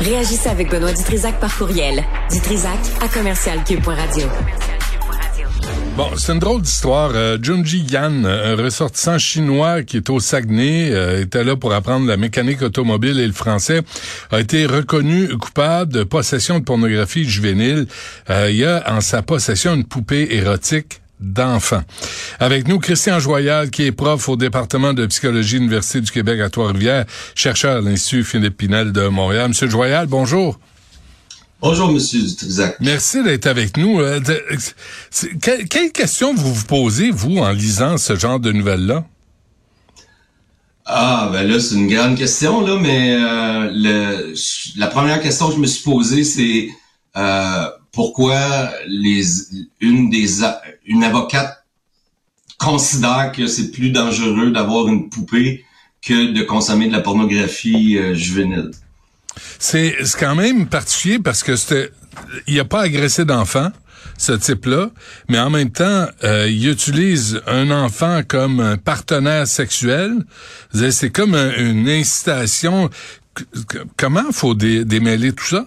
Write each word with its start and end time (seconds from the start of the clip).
Réagissez 0.00 0.48
avec 0.48 0.70
Benoît 0.70 0.92
Dutrisac 0.92 1.40
par 1.40 1.56
courriel. 1.56 2.04
Dutrisac 2.30 2.78
à 3.00 3.08
commercialcube.radio. 3.08 4.26
Bon, 5.96 6.10
c'est 6.18 6.32
une 6.32 6.38
drôle 6.38 6.60
d'histoire. 6.60 7.12
Euh, 7.14 7.38
Junji 7.40 7.86
Yan, 7.90 8.24
un 8.26 8.54
ressortissant 8.54 9.16
chinois 9.16 9.82
qui 9.82 9.96
est 9.96 10.10
au 10.10 10.20
Saguenay, 10.20 10.90
euh, 10.92 11.22
était 11.22 11.42
là 11.42 11.56
pour 11.56 11.72
apprendre 11.72 12.06
la 12.06 12.18
mécanique 12.18 12.60
automobile 12.60 13.18
et 13.18 13.26
le 13.26 13.32
français, 13.32 13.80
a 14.30 14.40
été 14.40 14.66
reconnu 14.66 15.28
coupable 15.38 15.90
de 15.92 16.04
possession 16.04 16.58
de 16.58 16.64
pornographie 16.64 17.24
juvénile. 17.24 17.86
Euh, 18.28 18.50
il 18.50 18.56
y 18.56 18.66
a 18.66 18.84
en 18.94 19.00
sa 19.00 19.22
possession 19.22 19.74
une 19.74 19.84
poupée 19.84 20.28
érotique 20.34 21.00
d'enfants. 21.20 21.82
Avec 22.38 22.68
nous, 22.68 22.78
Christian 22.78 23.18
Joyal, 23.18 23.70
qui 23.70 23.84
est 23.84 23.92
prof 23.92 24.28
au 24.28 24.36
département 24.36 24.92
de 24.92 25.06
psychologie 25.06 25.54
de 25.54 25.60
l'Université 25.60 26.00
du 26.00 26.10
Québec 26.10 26.40
à 26.40 26.50
Trois-Rivières, 26.50 27.04
chercheur 27.34 27.78
à 27.78 27.80
l'Institut 27.80 28.24
Philippe 28.24 28.56
Pinel 28.58 28.92
de 28.92 29.08
Montréal. 29.08 29.48
Monsieur 29.48 29.68
Joyal, 29.68 30.06
bonjour. 30.06 30.58
Bonjour, 31.60 31.90
Monsieur 31.90 32.20
Dutrisac. 32.20 32.76
Merci 32.80 33.22
d'être 33.22 33.46
avec 33.46 33.78
nous. 33.78 33.98
Euh, 34.00 34.20
quelle 35.40 35.92
question 35.92 36.34
vous 36.34 36.52
vous 36.52 36.66
posez, 36.66 37.10
vous, 37.10 37.38
en 37.38 37.50
lisant 37.50 37.96
ce 37.96 38.14
genre 38.14 38.38
de 38.38 38.52
nouvelles-là? 38.52 39.04
Ah, 40.84 41.30
ben 41.32 41.48
là, 41.48 41.58
c'est 41.58 41.74
une 41.74 41.88
grande 41.88 42.16
question, 42.16 42.60
là, 42.60 42.78
mais 42.80 43.14
euh, 43.14 43.70
le, 43.72 44.34
la 44.78 44.86
première 44.86 45.20
question 45.20 45.48
que 45.48 45.54
je 45.54 45.60
me 45.60 45.66
suis 45.66 45.82
posée, 45.82 46.22
c'est 46.22 46.68
euh, 47.16 47.64
pourquoi 47.96 48.70
les 48.86 49.24
une 49.80 50.10
des 50.10 50.44
une 50.84 51.02
avocate 51.02 51.64
considère 52.58 53.32
que 53.34 53.48
c'est 53.48 53.72
plus 53.72 53.90
dangereux 53.90 54.52
d'avoir 54.52 54.86
une 54.86 55.08
poupée 55.10 55.64
que 56.02 56.32
de 56.32 56.42
consommer 56.42 56.86
de 56.86 56.92
la 56.92 57.00
pornographie 57.00 57.98
juvénile? 58.14 58.70
C'est 59.58 59.96
quand 60.20 60.36
même 60.36 60.68
particulier 60.68 61.18
parce 61.18 61.42
que 61.42 61.56
c'était 61.56 61.90
il 62.46 62.60
a 62.60 62.64
pas 62.64 62.82
agressé 62.82 63.24
d'enfant 63.24 63.70
ce 64.18 64.32
type-là, 64.32 64.90
mais 65.28 65.38
en 65.38 65.50
même 65.50 65.70
temps, 65.70 66.06
euh, 66.24 66.48
il 66.48 66.68
utilise 66.68 67.40
un 67.46 67.70
enfant 67.70 68.22
comme 68.26 68.60
un 68.60 68.76
partenaire 68.76 69.46
sexuel. 69.46 70.24
C'est 70.72 71.10
comme 71.10 71.34
une 71.34 71.88
incitation. 71.88 72.90
Comment 73.96 74.32
faut 74.32 74.54
démêler 74.54 75.32
tout 75.32 75.44
ça? 75.44 75.66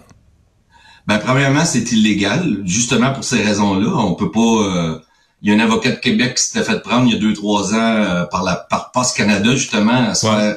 Ben, 1.06 1.18
premièrement, 1.18 1.64
c'est 1.64 1.92
illégal, 1.92 2.62
justement 2.64 3.12
pour 3.12 3.24
ces 3.24 3.42
raisons-là. 3.42 3.90
On 3.96 4.14
peut 4.14 4.30
pas. 4.30 4.40
Euh, 4.40 4.98
il 5.42 5.50
y 5.50 5.52
a 5.52 5.56
un 5.56 5.60
avocat 5.60 5.90
de 5.92 5.96
Québec 5.96 6.34
qui 6.36 6.42
s'était 6.42 6.64
fait 6.64 6.80
prendre 6.82 7.06
il 7.06 7.14
y 7.14 7.16
a 7.16 7.18
deux, 7.18 7.32
trois 7.32 7.72
ans 7.74 7.76
euh, 7.78 8.24
par 8.26 8.42
la 8.44 8.56
par 8.56 8.92
Post 8.92 9.16
Canada, 9.16 9.56
justement, 9.56 10.08
à 10.10 10.14
se 10.14 10.26
faire 10.26 10.56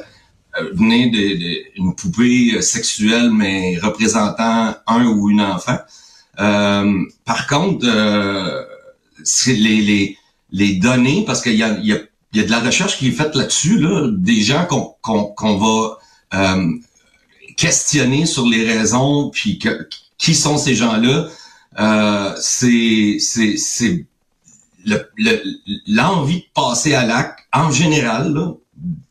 euh, 0.60 0.70
venait 0.74 1.08
d'une 1.08 1.94
poupée 1.94 2.54
euh, 2.54 2.60
sexuelle, 2.60 3.30
mais 3.30 3.78
représentant 3.82 4.74
un 4.86 5.04
ou 5.06 5.30
une 5.30 5.40
enfant. 5.40 5.78
Euh, 6.38 7.02
par 7.24 7.46
contre, 7.46 7.86
euh, 7.88 8.62
c'est 9.22 9.54
les, 9.54 9.80
les, 9.80 10.18
les 10.52 10.74
données, 10.74 11.24
parce 11.26 11.40
qu'il 11.42 11.54
y 11.56 11.62
a, 11.62 11.78
il 11.78 11.86
y, 11.86 11.92
a, 11.92 11.98
il 12.32 12.40
y 12.40 12.42
a 12.42 12.46
de 12.46 12.50
la 12.50 12.60
recherche 12.60 12.98
qui 12.98 13.08
est 13.08 13.12
faite 13.12 13.34
là-dessus, 13.34 13.78
là, 13.78 14.08
des 14.12 14.42
gens 14.42 14.66
qu'on 14.66 14.94
qu'on 15.00 15.24
qu'on 15.24 15.56
va 15.56 15.98
euh, 16.34 16.72
questionner 17.56 18.26
sur 18.26 18.46
les 18.46 18.66
raisons, 18.70 19.30
puis 19.30 19.58
que, 19.58 19.88
qui 20.18 20.34
sont 20.34 20.58
ces 20.58 20.74
gens-là? 20.74 21.28
Euh, 21.78 22.34
c'est 22.38 23.16
c'est 23.18 23.56
c'est 23.56 24.06
l'envie 25.86 26.40
de 26.40 26.46
passer 26.54 26.94
à 26.94 27.04
l'acte 27.04 27.40
en 27.52 27.70
général, 27.70 28.32
là, 28.32 28.52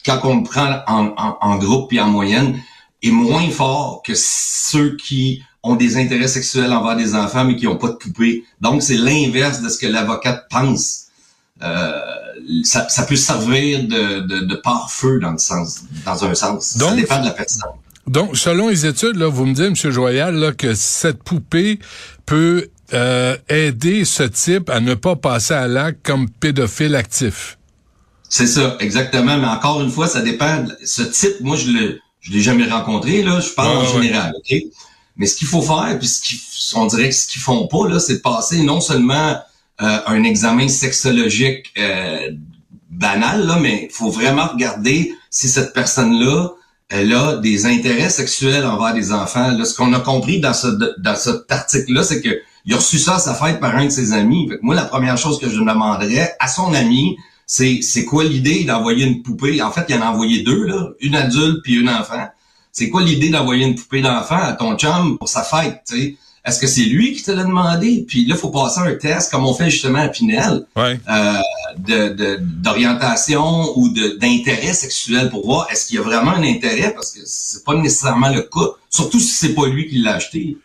quand 0.06 0.20
on 0.24 0.38
le 0.38 0.44
prend 0.44 0.82
en, 0.88 1.14
en, 1.18 1.58
groupe 1.58 1.94
et 1.94 2.00
en 2.00 2.10
moyenne, 2.10 2.60
est 3.02 3.12
moins 3.12 3.50
fort 3.50 4.02
que 4.06 4.14
ceux 4.16 4.96
qui 4.98 5.42
ont 5.64 5.76
des 5.76 5.98
intérêts 5.98 6.28
sexuels 6.28 6.74
envers 6.74 6.98
des 6.98 7.16
enfants 7.16 7.46
mais 7.46 7.56
qui 7.56 7.66
n'ont 7.66 7.78
pas 7.78 7.90
de 7.90 7.96
poupée. 7.96 8.44
Donc, 8.60 8.84
c'est 8.84 8.98
l'inverse 8.98 9.62
de 9.62 9.70
ce 9.70 9.78
que 9.78 9.88
l'avocate 9.88 10.48
pense. 10.50 11.06
Euh, 11.62 12.00
ça, 12.64 12.90
ça, 12.90 13.04
peut 13.04 13.16
servir 13.16 13.84
de, 13.84 14.20
de, 14.22 14.40
de 14.46 14.56
pare-feu 14.56 15.20
dans, 15.20 15.32
le 15.32 15.38
sens, 15.38 15.84
dans 16.06 16.26
un 16.26 16.36
sens. 16.36 16.78
Donc, 16.78 16.90
ça 16.90 16.96
dépend 16.96 17.20
de 17.22 17.26
la 17.26 17.32
personne. 17.32 17.64
Donc, 18.08 18.38
selon 18.38 18.70
les 18.70 18.86
études, 18.86 19.16
là, 19.16 19.28
vous 19.28 19.46
me 19.46 19.54
dites, 19.54 19.86
M. 19.86 19.92
Joyal, 19.92 20.36
là, 20.36 20.52
que 20.52 20.74
cette 20.74 21.24
poupée 21.24 21.80
peut 22.26 22.68
euh, 22.94 23.38
aider 23.50 24.06
ce 24.06 24.24
type 24.24 24.70
à 24.70 24.80
ne 24.80 24.94
pas 24.94 25.16
passer 25.16 25.54
à 25.54 25.68
l'acte 25.68 26.06
comme 26.06 26.30
pédophile 26.30 26.96
actif. 26.96 27.58
C'est 28.30 28.48
ça, 28.48 28.78
exactement. 28.80 29.38
Mais 29.38 29.48
encore 29.48 29.82
une 29.82 29.90
fois, 29.90 30.08
ça 30.08 30.22
dépend. 30.22 30.66
Ce 30.84 31.04
type, 31.04 31.40
moi, 31.42 31.56
je 31.56 31.72
le, 31.72 32.00
je 32.20 32.32
l'ai 32.32 32.42
jamais 32.42 32.68
rencontré, 32.68 33.22
là. 33.22 33.40
Je 33.40 33.50
parle 33.50 33.78
en 33.78 34.02
général, 34.02 34.34
OK? 34.38 34.56
Mais 35.16 35.28
ce 35.28 35.36
qu'il 35.36 35.48
faut 35.48 35.62
faire, 35.62 35.98
puis 36.00 36.08
ce 36.08 36.74
qu'on 36.74 36.88
dirait 36.88 37.10
que 37.10 37.16
ce 37.16 37.28
qu'ils 37.28 37.42
font 37.42 37.68
pas, 37.68 37.88
là, 37.88 38.00
c'est 38.00 38.16
de 38.16 38.22
passer 38.22 38.64
non 38.64 38.82
seulement 38.82 39.38
euh, 39.82 40.00
un 40.08 40.24
examen 40.24 40.68
sexologique 40.68 41.72
euh, 41.78 42.32
banal, 42.90 43.46
là, 43.46 43.60
mais 43.60 43.88
il 43.90 43.94
faut 43.94 44.10
vraiment 44.10 44.48
regarder 44.48 45.14
si 45.30 45.48
cette 45.48 45.74
personne-là, 45.74 46.50
elle 46.94 47.12
a 47.12 47.38
des 47.38 47.66
intérêts 47.66 48.12
sexuels 48.12 48.64
envers 48.66 48.94
des 48.94 49.12
enfants. 49.12 49.52
Là, 49.52 49.66
ce 49.66 49.76
qu'on 49.76 49.92
a 49.94 50.00
compris 50.00 50.40
dans 50.40 50.54
ce 50.54 50.68
dans 51.00 51.16
cet 51.16 51.52
article-là, 51.52 52.04
c'est 52.04 52.22
que 52.22 52.30
il 52.66 52.74
a 52.74 52.78
reçu 52.78 53.00
ça 53.00 53.16
à 53.16 53.20
sa 53.20 53.34
fête 53.34 53.60
par 53.60 53.76
un 53.76 53.86
de 53.86 53.90
ses 53.90 54.14
amis. 54.14 54.48
Fait 54.48 54.60
moi, 54.62 54.76
la 54.76 54.86
première 54.86 55.18
chose 55.18 55.40
que 55.40 55.50
je 55.50 55.58
demanderais 55.58 56.36
à 56.40 56.48
son 56.48 56.72
ami, 56.74 57.18
c'est 57.48 57.80
c'est 57.82 58.06
quoi 58.06 58.24
l'idée 58.24 58.64
d'envoyer 58.64 59.08
une 59.08 59.24
poupée? 59.24 59.60
En 59.64 59.72
fait, 59.72 59.86
il 59.90 59.96
en 59.96 60.02
a 60.02 60.12
envoyé 60.12 60.44
deux, 60.44 60.66
là, 60.66 60.90
une 61.00 61.16
adulte 61.16 61.62
puis 61.64 61.74
une 61.80 61.90
enfant. 61.90 62.28
C'est 62.72 62.90
quoi 62.90 63.02
l'idée 63.02 63.30
d'envoyer 63.30 63.66
une 63.66 63.76
poupée 63.76 64.02
d'enfant 64.02 64.38
à 64.38 64.54
ton 64.54 64.78
chum 64.78 65.18
pour 65.18 65.28
sa 65.28 65.44
fête? 65.44 65.92
Est-ce 66.46 66.60
que 66.60 66.68
c'est 66.68 66.84
lui 66.84 67.14
qui 67.14 67.24
te 67.24 67.32
l'a 67.32 67.44
demandé? 67.44 68.04
Puis 68.06 68.26
là, 68.26 68.36
il 68.36 68.38
faut 68.38 68.50
passer 68.50 68.82
un 68.82 68.94
test, 68.96 69.32
comme 69.32 69.46
on 69.46 69.54
fait 69.54 69.70
justement 69.70 70.00
à 70.00 70.10
Pinel, 70.10 70.66
euh, 70.78 71.40
de, 71.78 72.38
d'orientation 72.42 73.78
ou 73.78 73.88
de, 73.90 74.18
d'intérêt 74.18 74.74
sexuel 74.74 75.30
pour 75.30 75.46
voir 75.46 75.68
est-ce 75.72 75.86
qu'il 75.86 75.96
y 75.96 76.00
a 76.00 76.02
vraiment 76.02 76.32
un 76.32 76.44
intérêt, 76.44 76.94
parce 76.94 77.12
que 77.12 77.22
c'est 77.24 77.64
pas 77.64 77.76
nécessairement 77.76 78.30
le 78.30 78.42
cas, 78.42 78.76
surtout 78.90 79.20
si 79.20 79.32
c'est 79.32 79.54
pas 79.54 79.68
lui 79.68 79.88
qui 79.88 80.00
l'a 80.00 80.16
acheté. 80.16 80.58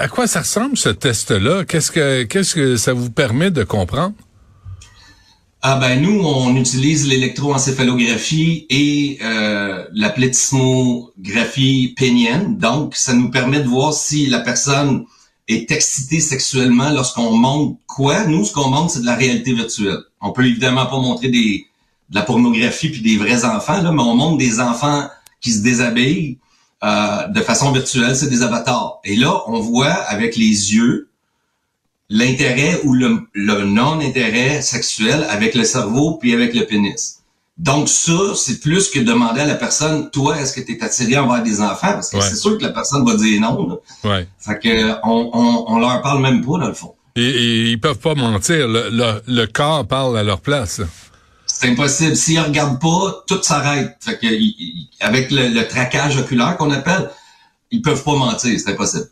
à 0.00 0.08
quoi 0.08 0.26
ça 0.26 0.40
ressemble 0.40 0.76
ce 0.76 0.88
test-là? 0.88 1.64
Qu'est-ce 1.64 1.92
que 1.92 2.24
qu'est-ce 2.24 2.54
que 2.54 2.76
ça 2.76 2.92
vous 2.92 3.10
permet 3.10 3.52
de 3.52 3.62
comprendre? 3.62 4.14
Ah 5.62 5.76
ben 5.76 6.00
nous, 6.00 6.22
on 6.24 6.56
utilise 6.56 7.06
l'électroencéphalographie 7.06 8.66
et 8.70 9.18
euh, 9.22 9.84
la 9.92 10.08
plétismographie 10.08 11.92
pénienne. 11.98 12.56
Donc, 12.56 12.94
ça 12.96 13.12
nous 13.12 13.30
permet 13.30 13.60
de 13.60 13.68
voir 13.68 13.92
si 13.92 14.26
la 14.26 14.40
personne 14.40 15.04
est 15.48 15.70
excitée 15.70 16.20
sexuellement 16.20 16.88
lorsqu'on 16.88 17.36
montre 17.36 17.76
quoi. 17.86 18.24
Nous, 18.24 18.46
ce 18.46 18.54
qu'on 18.54 18.70
montre, 18.70 18.92
c'est 18.92 19.00
de 19.00 19.06
la 19.06 19.16
réalité 19.16 19.52
virtuelle. 19.52 19.98
On 20.22 20.32
peut 20.32 20.46
évidemment 20.46 20.86
pas 20.86 20.98
montrer 20.98 21.28
des, 21.28 21.66
de 22.08 22.14
la 22.14 22.22
pornographie 22.22 22.88
puis 22.88 23.02
des 23.02 23.18
vrais 23.18 23.44
enfants, 23.44 23.82
là, 23.82 23.92
mais 23.92 24.02
on 24.02 24.14
montre 24.14 24.38
des 24.38 24.60
enfants 24.60 25.10
qui 25.42 25.52
se 25.52 25.62
déshabillent 25.62 26.38
euh, 26.82 27.26
de 27.28 27.40
façon 27.42 27.70
virtuelle, 27.70 28.16
c'est 28.16 28.30
des 28.30 28.42
avatars. 28.42 29.00
Et 29.04 29.14
là, 29.14 29.42
on 29.46 29.60
voit 29.60 29.92
avec 29.92 30.36
les 30.36 30.74
yeux 30.74 31.09
l'intérêt 32.10 32.80
ou 32.84 32.92
le, 32.92 33.28
non-intérêt 33.64 34.60
sexuel 34.60 35.24
avec 35.30 35.54
le 35.54 35.64
cerveau 35.64 36.18
puis 36.20 36.34
avec 36.34 36.54
le 36.54 36.66
pénis. 36.66 37.20
Donc 37.56 37.88
ça, 37.88 38.34
c'est 38.34 38.60
plus 38.60 38.90
que 38.90 38.98
demander 38.98 39.42
à 39.42 39.46
la 39.46 39.54
personne, 39.54 40.10
toi, 40.10 40.38
est-ce 40.40 40.54
que 40.54 40.60
tu 40.60 40.72
es 40.72 40.82
attiré 40.82 41.18
envers 41.18 41.42
des 41.42 41.60
enfants? 41.60 41.92
Parce 41.92 42.10
que 42.10 42.20
c'est 42.20 42.36
sûr 42.36 42.58
que 42.58 42.62
la 42.62 42.70
personne 42.70 43.04
va 43.06 43.16
dire 43.16 43.40
non. 43.40 43.78
Ouais. 44.02 44.26
Fait 44.38 44.58
que 44.58 44.92
on, 45.04 45.30
on, 45.32 45.64
on, 45.68 45.78
leur 45.78 46.00
parle 46.02 46.22
même 46.22 46.44
pas, 46.44 46.58
dans 46.58 46.68
le 46.68 46.74
fond. 46.74 46.94
Et, 47.16 47.70
ils 47.70 47.80
peuvent 47.80 47.98
pas 47.98 48.14
mentir. 48.14 48.66
Le, 48.66 49.20
le, 49.26 49.46
corps 49.46 49.86
parle 49.86 50.16
à 50.16 50.22
leur 50.22 50.40
place. 50.40 50.80
C'est 51.46 51.68
impossible. 51.68 52.16
S'ils 52.16 52.40
regardent 52.40 52.80
pas, 52.80 53.24
tout 53.26 53.42
s'arrête. 53.42 53.94
Fait 54.00 54.18
que 54.18 54.26
avec 55.00 55.30
le, 55.30 55.48
le 55.48 55.68
traquage 55.68 56.16
oculaire 56.16 56.56
qu'on 56.56 56.70
appelle, 56.70 57.10
ils 57.70 57.82
peuvent 57.82 58.02
pas 58.02 58.16
mentir. 58.16 58.58
C'est 58.58 58.70
impossible. 58.70 59.10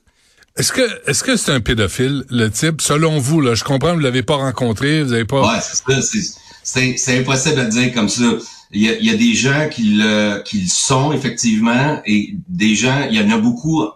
Est-ce 0.59 0.73
que 0.73 1.09
est-ce 1.09 1.23
que 1.23 1.37
c'est 1.37 1.53
un 1.53 1.61
pédophile 1.61 2.25
le 2.31 2.51
type? 2.51 2.81
Selon 2.81 3.19
vous 3.19 3.41
là 3.41 3.55
Je 3.55 3.63
comprends 3.63 3.95
vous 3.95 4.01
l'avez 4.01 4.25
pas 4.25 4.37
rencontré, 4.37 5.05
vous 5.05 5.13
avez 5.13 5.25
pas. 5.25 5.43
Ouais, 5.43 5.61
c'est 5.61 6.21
c'est 6.65 6.97
c'est 6.99 7.19
impossible 7.21 7.61
à 7.61 7.65
dire 7.65 7.95
comme 7.95 8.09
ça. 8.09 8.25
Il 8.73 8.83
y 8.83 8.89
a, 8.91 8.99
il 8.99 9.07
y 9.07 9.11
a 9.11 9.17
des 9.17 9.35
gens 9.35 9.69
qui 9.71 9.95
le 9.97 10.43
qui 10.45 10.61
le 10.61 10.69
sont 10.69 11.13
effectivement 11.13 12.03
et 12.05 12.35
des 12.49 12.75
gens, 12.75 13.07
il 13.09 13.17
y 13.17 13.21
en 13.21 13.31
a 13.31 13.39
beaucoup. 13.39 13.87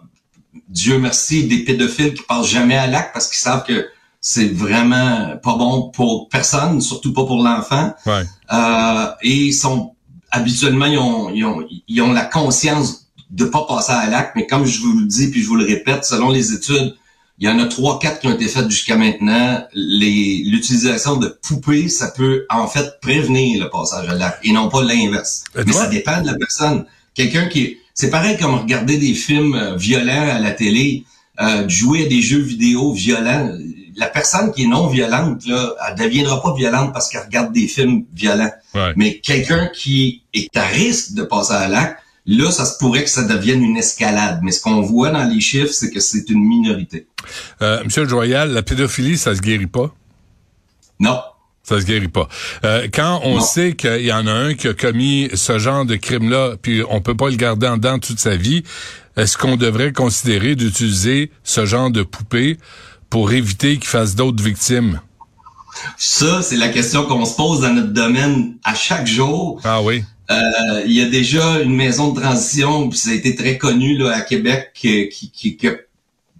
Dieu 0.69 0.97
merci, 0.97 1.47
des 1.47 1.59
pédophiles 1.59 2.13
qui 2.13 2.23
passent 2.23 2.49
jamais 2.49 2.77
à 2.77 2.87
l'acte 2.87 3.13
parce 3.13 3.27
qu'ils 3.27 3.37
savent 3.37 3.65
que 3.65 3.85
c'est 4.21 4.51
vraiment 4.51 5.35
pas 5.43 5.55
bon 5.57 5.91
pour 5.91 6.29
personne, 6.29 6.79
surtout 6.81 7.13
pas 7.13 7.25
pour 7.25 7.43
l'enfant. 7.43 7.93
Ouais. 8.05 8.23
Euh, 8.53 9.05
et 9.21 9.47
ils 9.47 9.53
sont 9.53 9.93
habituellement 10.31 10.85
ils 10.85 10.97
ont, 10.97 11.29
ils 11.29 11.45
ont 11.45 11.67
ils 11.87 12.01
ont 12.01 12.13
la 12.13 12.25
conscience 12.25 13.02
de 13.33 13.45
pas 13.45 13.65
passer 13.67 13.91
à 13.91 14.07
l'acte, 14.09 14.33
mais 14.35 14.45
comme 14.45 14.65
je 14.65 14.79
vous 14.79 14.99
le 14.99 15.05
dis 15.05 15.29
puis 15.29 15.41
je 15.41 15.47
vous 15.47 15.55
le 15.55 15.65
répète, 15.65 16.05
selon 16.05 16.29
les 16.29 16.53
études, 16.53 16.95
il 17.39 17.47
y 17.47 17.51
en 17.51 17.57
a 17.57 17.65
trois, 17.65 17.97
quatre 17.99 18.19
qui 18.19 18.27
ont 18.27 18.33
été 18.33 18.47
faites 18.47 18.69
jusqu'à 18.69 18.95
maintenant. 18.95 19.65
L'utilisation 19.73 21.17
de 21.17 21.27
poupées, 21.27 21.89
ça 21.89 22.11
peut 22.15 22.45
en 22.49 22.67
fait 22.67 22.99
prévenir 23.01 23.63
le 23.63 23.69
passage 23.71 24.07
à 24.07 24.13
l'acte 24.13 24.39
et 24.43 24.51
non 24.51 24.69
pas 24.69 24.83
l'inverse. 24.83 25.43
Mais 25.55 25.73
ça 25.73 25.87
dépend 25.87 26.21
de 26.21 26.27
la 26.27 26.35
personne. 26.35 26.85
Quelqu'un 27.15 27.47
qui 27.47 27.77
C'est 27.95 28.11
pareil 28.11 28.37
comme 28.37 28.55
regarder 28.55 28.97
des 28.97 29.13
films 29.13 29.55
euh, 29.55 29.75
violents 29.75 30.29
à 30.31 30.39
la 30.39 30.51
télé, 30.51 31.05
euh, 31.41 31.67
jouer 31.69 32.05
à 32.05 32.09
des 32.09 32.21
jeux 32.21 32.41
vidéo 32.41 32.93
violents. 32.93 33.51
La 33.95 34.07
personne 34.07 34.51
qui 34.51 34.63
est 34.63 34.67
non 34.67 34.87
violente, 34.87 35.45
là, 35.45 35.75
elle 35.87 36.03
deviendra 36.03 36.41
pas 36.41 36.55
violente 36.55 36.91
parce 36.93 37.09
qu'elle 37.09 37.21
regarde 37.21 37.53
des 37.53 37.67
films 37.67 38.05
violents. 38.13 38.51
Mais 38.95 39.19
quelqu'un 39.19 39.69
qui 39.75 40.23
est 40.33 40.55
à 40.57 40.65
risque 40.65 41.13
de 41.13 41.23
passer 41.23 41.53
à 41.53 41.67
l'acte, 41.67 42.02
là, 42.25 42.51
ça 42.51 42.65
se 42.65 42.77
pourrait 42.77 43.03
que 43.03 43.09
ça 43.09 43.23
devienne 43.23 43.63
une 43.63 43.77
escalade. 43.77 44.39
Mais 44.43 44.51
ce 44.51 44.61
qu'on 44.61 44.81
voit 44.81 45.11
dans 45.11 45.23
les 45.23 45.41
chiffres, 45.41 45.73
c'est 45.73 45.89
que 45.89 45.99
c'est 45.99 46.29
une 46.29 46.43
minorité. 46.43 47.07
Euh, 47.61 47.83
Monsieur 47.83 48.07
Joyal, 48.07 48.51
la 48.51 48.63
pédophilie, 48.63 49.17
ça 49.17 49.35
se 49.35 49.41
guérit 49.41 49.67
pas? 49.67 49.93
Non. 50.99 51.19
Ça 51.63 51.79
se 51.79 51.85
guérit 51.85 52.09
pas. 52.09 52.27
Euh, 52.65 52.87
quand 52.93 53.21
on 53.23 53.39
sait 53.39 53.73
qu'il 53.75 54.01
y 54.01 54.11
en 54.11 54.27
a 54.27 54.31
un 54.31 54.53
qui 54.53 54.67
a 54.67 54.73
commis 54.73 55.29
ce 55.33 55.59
genre 55.59 55.85
de 55.85 55.95
crime-là, 55.95 56.55
puis 56.61 56.83
on 56.89 56.99
peut 56.99 57.15
pas 57.15 57.29
le 57.29 57.37
garder 57.37 57.67
en 57.67 57.77
dedans 57.77 57.99
toute 57.99 58.19
sa 58.19 58.35
vie, 58.35 58.63
est-ce 59.15 59.37
qu'on 59.37 59.55
devrait 59.55 59.93
considérer 59.93 60.55
d'utiliser 60.55 61.31
ce 61.43 61.65
genre 61.65 61.89
de 61.89 62.03
poupée 62.03 62.57
pour 63.09 63.31
éviter 63.31 63.77
qu'il 63.77 63.87
fasse 63.87 64.15
d'autres 64.15 64.43
victimes? 64.43 64.99
Ça, 65.97 66.41
c'est 66.41 66.57
la 66.57 66.69
question 66.69 67.05
qu'on 67.05 67.25
se 67.25 67.35
pose 67.35 67.61
dans 67.61 67.73
notre 67.73 67.93
domaine 67.93 68.55
à 68.63 68.75
chaque 68.75 69.07
jour. 69.07 69.61
Ah 69.63 69.81
oui. 69.81 70.03
Euh, 70.31 70.83
il 70.85 70.93
y 70.93 71.01
a 71.01 71.09
déjà 71.09 71.61
une 71.61 71.75
maison 71.75 72.13
de 72.13 72.21
transition, 72.21 72.89
puis 72.89 72.97
ça 72.97 73.09
a 73.09 73.13
été 73.13 73.35
très 73.35 73.57
connu 73.57 73.97
là, 73.97 74.15
à 74.15 74.21
Québec, 74.21 74.71
qui, 74.73 75.09
qui, 75.09 75.57
qui 75.57 75.67
a 75.67 75.73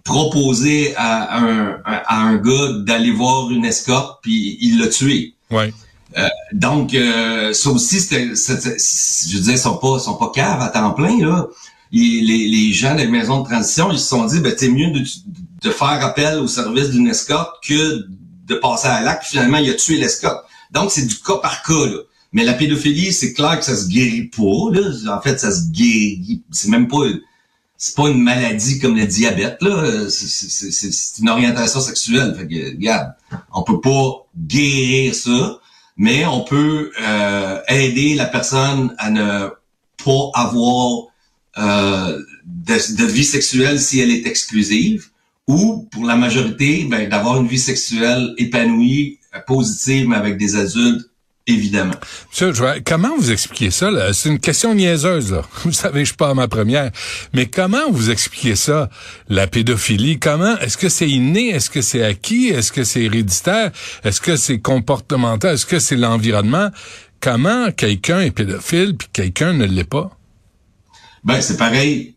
proposé 0.04 0.94
à 0.96 1.38
un, 1.38 1.80
à 1.84 2.20
un 2.22 2.36
gars 2.36 2.72
d'aller 2.78 3.10
voir 3.10 3.50
une 3.50 3.64
escorte, 3.64 4.20
puis 4.22 4.58
il 4.60 4.78
l'a 4.78 4.88
tué. 4.88 5.34
Ouais. 5.50 5.72
Euh, 6.16 6.28
donc, 6.52 6.94
euh, 6.94 7.52
ça 7.52 7.70
aussi, 7.70 8.00
c'était, 8.00 8.26
je 8.26 9.38
dire, 9.38 9.52
ils 9.52 9.58
sont 9.58 9.78
pas, 9.78 9.98
sont 9.98 10.16
pas 10.16 10.30
caves 10.34 10.60
à 10.60 10.68
temps 10.68 10.92
plein 10.92 11.18
là. 11.20 11.48
les, 11.90 12.20
les 12.22 12.72
gens 12.72 12.94
des 12.94 13.06
maisons 13.06 13.42
de 13.42 13.48
transition, 13.48 13.90
ils 13.90 13.98
se 13.98 14.08
sont 14.08 14.24
dit, 14.26 14.40
ben 14.40 14.54
c'est 14.56 14.68
mieux 14.68 14.90
de, 14.90 15.00
de 15.62 15.70
faire 15.70 16.04
appel 16.04 16.38
au 16.38 16.46
service 16.46 16.90
d'une 16.90 17.08
escorte 17.08 17.56
que 17.66 18.06
de 18.46 18.54
passer 18.54 18.88
à 18.88 19.00
l'acte. 19.00 19.24
Finalement, 19.24 19.58
il 19.58 19.70
a 19.70 19.74
tué 19.74 19.96
l'escorte. 19.96 20.44
Donc, 20.70 20.90
c'est 20.90 21.06
du 21.06 21.16
cas 21.16 21.38
par 21.38 21.62
cas 21.62 21.86
là. 21.86 21.98
Mais 22.34 22.42
la 22.42 22.52
pédophilie, 22.52 23.12
c'est 23.12 23.32
clair 23.32 23.60
que 23.60 23.64
ça 23.64 23.76
se 23.76 23.86
guérit 23.86 24.24
pas. 24.24 24.70
Là. 24.72 25.16
En 25.16 25.22
fait, 25.22 25.38
ça 25.38 25.52
se 25.52 25.70
guérit. 25.70 26.42
C'est 26.50 26.68
même 26.68 26.88
pas. 26.88 27.04
C'est 27.76 27.94
pas 27.96 28.08
une 28.08 28.22
maladie 28.22 28.80
comme 28.80 28.96
le 28.96 29.06
diabète. 29.06 29.62
Là. 29.62 30.08
C'est, 30.10 31.20
une 31.20 31.28
orientation 31.28 31.80
sexuelle. 31.80 32.34
Fait 32.36 32.48
que, 32.48 32.70
regarde, 32.72 33.12
on 33.52 33.62
peut 33.62 33.80
pas 33.80 34.26
guérir 34.36 35.14
ça, 35.14 35.60
mais 35.96 36.26
on 36.26 36.40
peut 36.40 36.90
euh, 37.00 37.60
aider 37.68 38.14
la 38.14 38.26
personne 38.26 38.94
à 38.98 39.10
ne 39.10 39.48
pas 40.04 40.30
avoir 40.34 41.04
euh, 41.58 42.20
de, 42.46 42.96
de, 42.96 43.04
vie 43.04 43.24
sexuelle 43.24 43.80
si 43.80 44.00
elle 44.00 44.10
est 44.10 44.26
exclusive, 44.26 45.10
ou 45.46 45.88
pour 45.92 46.04
la 46.04 46.16
majorité, 46.16 46.84
ben, 46.90 47.08
d'avoir 47.08 47.40
une 47.40 47.46
vie 47.46 47.60
sexuelle 47.60 48.34
épanouie, 48.38 49.20
positive, 49.46 50.08
mais 50.08 50.16
avec 50.16 50.36
des 50.36 50.56
adultes 50.56 51.08
Évidemment. 51.46 51.94
Monsieur, 52.30 52.52
comment 52.86 53.14
vous 53.18 53.30
expliquez 53.30 53.70
ça? 53.70 54.14
C'est 54.14 54.30
une 54.30 54.38
question 54.38 54.74
niaiseuse. 54.74 55.30
Là. 55.30 55.42
Vous 55.64 55.72
savez, 55.72 56.00
je 56.00 56.06
suis 56.06 56.16
pas 56.16 56.30
à 56.30 56.34
ma 56.34 56.48
première. 56.48 56.90
Mais 57.34 57.46
comment 57.46 57.90
vous 57.90 58.10
expliquez 58.10 58.56
ça, 58.56 58.88
la 59.28 59.46
pédophilie? 59.46 60.18
Comment? 60.18 60.56
Est-ce 60.58 60.78
que 60.78 60.88
c'est 60.88 61.08
inné? 61.08 61.50
Est-ce 61.50 61.68
que 61.68 61.82
c'est 61.82 62.02
acquis? 62.02 62.48
Est-ce 62.48 62.72
que 62.72 62.82
c'est 62.82 63.02
héréditaire? 63.02 63.72
Est-ce 64.04 64.22
que 64.22 64.36
c'est 64.36 64.60
comportemental? 64.60 65.54
Est-ce 65.54 65.66
que 65.66 65.80
c'est 65.80 65.96
l'environnement? 65.96 66.70
Comment 67.20 67.70
quelqu'un 67.72 68.20
est 68.20 68.30
pédophile 68.30 68.96
puis 68.96 69.08
quelqu'un 69.12 69.52
ne 69.52 69.66
l'est 69.66 69.84
pas? 69.84 70.16
Ben, 71.24 71.42
c'est 71.42 71.58
pareil. 71.58 72.14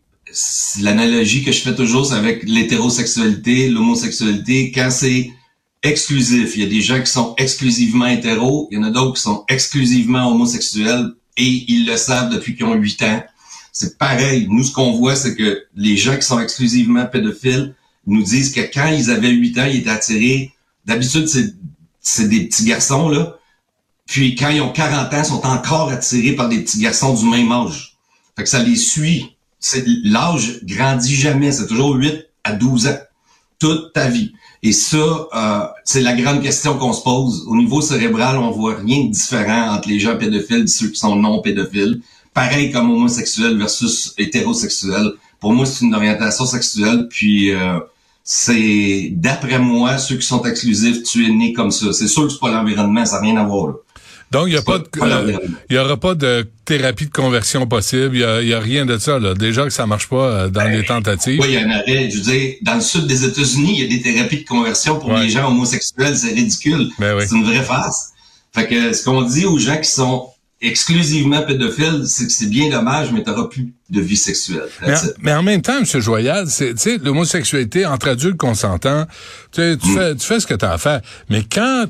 L'analogie 0.80 1.44
que 1.44 1.52
je 1.52 1.60
fais 1.60 1.74
toujours, 1.74 2.06
c'est 2.06 2.14
avec 2.14 2.44
l'hétérosexualité, 2.44 3.68
l'homosexualité. 3.68 4.72
Quand 4.74 4.90
c'est 4.90 5.30
exclusif. 5.82 6.56
Il 6.56 6.62
y 6.62 6.66
a 6.66 6.68
des 6.68 6.80
gens 6.80 7.00
qui 7.00 7.10
sont 7.10 7.34
exclusivement 7.36 8.06
hétéros, 8.06 8.68
il 8.70 8.78
y 8.78 8.78
en 8.78 8.84
a 8.84 8.90
d'autres 8.90 9.14
qui 9.14 9.22
sont 9.22 9.44
exclusivement 9.48 10.30
homosexuels 10.30 11.12
et 11.36 11.64
ils 11.68 11.86
le 11.86 11.96
savent 11.96 12.30
depuis 12.30 12.56
qu'ils 12.56 12.66
ont 12.66 12.74
8 12.74 13.02
ans. 13.02 13.24
C'est 13.72 13.96
pareil. 13.96 14.46
Nous, 14.50 14.64
ce 14.64 14.72
qu'on 14.72 14.92
voit, 14.92 15.14
c'est 15.14 15.36
que 15.36 15.64
les 15.76 15.96
gens 15.96 16.16
qui 16.16 16.22
sont 16.22 16.40
exclusivement 16.40 17.06
pédophiles 17.06 17.74
nous 18.06 18.22
disent 18.22 18.52
que 18.52 18.60
quand 18.60 18.88
ils 18.88 19.10
avaient 19.10 19.30
8 19.30 19.58
ans, 19.58 19.66
ils 19.66 19.76
étaient 19.76 19.90
attirés. 19.90 20.52
D'habitude, 20.84 21.28
c'est 22.00 22.28
des 22.28 22.46
petits 22.46 22.64
garçons, 22.64 23.08
là. 23.08 23.36
Puis 24.06 24.34
quand 24.34 24.48
ils 24.48 24.62
ont 24.62 24.72
40 24.72 25.12
ans, 25.12 25.18
ils 25.18 25.24
sont 25.24 25.46
encore 25.46 25.90
attirés 25.90 26.32
par 26.32 26.48
des 26.48 26.60
petits 26.60 26.80
garçons 26.80 27.14
du 27.14 27.26
même 27.26 27.52
âge. 27.52 27.98
Fait 28.36 28.42
que 28.42 28.48
ça 28.48 28.62
les 28.62 28.74
suit. 28.74 29.36
L'âge 30.04 30.60
grandit 30.64 31.14
jamais. 31.14 31.52
C'est 31.52 31.66
toujours 31.66 31.94
8 31.94 32.26
à 32.42 32.54
12 32.54 32.86
ans. 32.86 32.98
Toute 33.58 33.92
ta 33.92 34.08
vie. 34.08 34.32
Et 34.62 34.72
ça, 34.72 34.98
euh, 34.98 35.66
c'est 35.84 36.00
la 36.00 36.14
grande 36.14 36.42
question 36.42 36.76
qu'on 36.78 36.92
se 36.92 37.02
pose. 37.02 37.44
Au 37.46 37.56
niveau 37.56 37.80
cérébral, 37.80 38.36
on 38.36 38.50
voit 38.50 38.76
rien 38.76 39.04
de 39.04 39.10
différent 39.10 39.74
entre 39.74 39.88
les 39.88 40.00
gens 40.00 40.16
pédophiles 40.16 40.64
et 40.64 40.66
ceux 40.66 40.88
qui 40.88 40.98
sont 40.98 41.14
non 41.16 41.40
pédophiles. 41.40 42.00
Pareil 42.34 42.72
comme 42.72 42.90
homosexuel 42.90 43.56
versus 43.56 44.14
hétérosexuel. 44.18 45.12
Pour 45.40 45.52
moi, 45.52 45.64
c'est 45.64 45.84
une 45.84 45.94
orientation 45.94 46.44
sexuelle. 46.44 47.06
Puis 47.08 47.52
euh, 47.52 47.78
c'est, 48.24 49.12
d'après 49.14 49.60
moi, 49.60 49.96
ceux 49.98 50.16
qui 50.16 50.26
sont 50.26 50.42
exclusifs, 50.44 51.04
tu 51.04 51.26
es 51.26 51.30
né 51.30 51.52
comme 51.52 51.70
ça. 51.70 51.92
C'est 51.92 52.08
sûr 52.08 52.24
que 52.24 52.30
c'est 52.30 52.40
pas 52.40 52.50
l'environnement, 52.50 53.04
ça 53.06 53.16
n'a 53.16 53.22
rien 53.22 53.36
à 53.36 53.44
voir. 53.44 53.68
Là. 53.68 53.74
Donc, 54.30 54.48
il 54.48 54.54
y 54.54 54.56
a 54.56 54.62
pas, 54.62 54.78
euh, 54.78 55.38
il 55.70 55.76
y 55.76 55.78
aura 55.78 55.96
pas 55.96 56.14
de 56.14 56.46
thérapie 56.64 57.06
de 57.06 57.10
conversion 57.10 57.66
possible. 57.66 58.10
Il 58.14 58.20
y 58.20 58.24
a, 58.24 58.42
y 58.42 58.52
a, 58.52 58.60
rien 58.60 58.84
de 58.84 58.98
ça. 58.98 59.18
Là. 59.18 59.34
Déjà 59.34 59.64
que 59.64 59.70
ça 59.70 59.86
marche 59.86 60.08
pas 60.08 60.16
euh, 60.16 60.48
dans 60.48 60.64
les 60.64 60.78
ben, 60.78 60.84
tentatives. 60.84 61.40
Oui, 61.40 61.48
il 61.48 61.54
y 61.54 61.56
a 61.56 61.62
un 61.62 61.70
arrêt. 61.70 62.10
Je 62.10 62.16
veux 62.16 62.22
dire, 62.22 62.54
dans 62.62 62.74
le 62.74 62.80
sud 62.80 63.06
des 63.06 63.24
États-Unis, 63.24 63.74
il 63.78 63.80
y 63.80 63.84
a 63.84 63.88
des 63.88 64.02
thérapies 64.02 64.40
de 64.40 64.48
conversion 64.48 64.98
pour 64.98 65.14
les 65.14 65.30
gens 65.30 65.48
homosexuels. 65.48 66.16
C'est 66.16 66.34
ridicule. 66.34 66.90
Ben 66.98 67.18
c'est 67.20 67.34
une 67.34 67.44
vraie 67.44 67.64
farce. 67.64 68.10
Fait 68.54 68.66
que 68.66 68.92
ce 68.92 69.04
qu'on 69.04 69.22
dit 69.22 69.46
aux 69.46 69.58
gens 69.58 69.78
qui 69.78 69.90
sont 69.90 70.28
exclusivement 70.60 71.42
pédophiles, 71.42 72.02
c'est 72.06 72.26
que 72.26 72.32
c'est 72.32 72.50
bien 72.50 72.68
dommage, 72.68 73.12
mais 73.12 73.22
tu 73.22 73.30
n'auras 73.30 73.44
plus 73.44 73.72
de 73.90 74.00
vie 74.00 74.16
sexuelle. 74.16 74.68
Mais, 75.20 75.32
en 75.32 75.42
même 75.42 75.62
temps, 75.62 75.78
M. 75.78 76.00
Joyal, 76.00 76.46
c'est, 76.48 76.74
tu 76.74 76.80
sais, 76.80 76.98
l'homosexualité 76.98 77.86
entre 77.86 78.08
adultes 78.08 78.36
consentants, 78.36 79.06
tu, 79.52 79.60
mm. 79.60 79.78
fais, 79.94 80.16
tu 80.16 80.26
fais 80.26 80.40
ce 80.40 80.46
que 80.46 80.54
tu 80.54 80.64
as 80.64 80.72
à 80.72 80.78
faire. 80.78 81.00
Mais 81.30 81.44
quand 81.50 81.86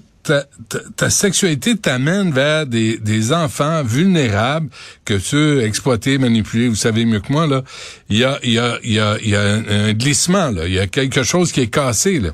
ta, 0.96 1.10
sexualité 1.10 1.76
t'amène 1.76 2.30
vers 2.30 2.66
des, 2.66 3.32
enfants 3.32 3.82
vulnérables 3.82 4.70
que 5.04 5.14
tu 5.14 5.60
exploiter, 5.62 6.18
manipuler, 6.18 6.68
vous 6.68 6.74
savez 6.74 7.04
mieux 7.04 7.20
que 7.20 7.32
moi, 7.32 7.46
là. 7.46 7.62
Il 8.08 8.16
y 8.16 8.24
a, 8.24 8.38
un, 8.42 9.92
glissement, 9.92 10.50
là. 10.50 10.66
Il 10.66 10.72
y 10.72 10.78
a 10.78 10.86
quelque 10.86 11.22
chose 11.22 11.52
qui 11.52 11.60
est 11.60 11.68
cassé, 11.68 12.20
là, 12.20 12.30